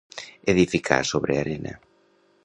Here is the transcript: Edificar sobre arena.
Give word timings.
Edificar 0.53 1.03
sobre 1.05 1.37
arena. 1.41 1.79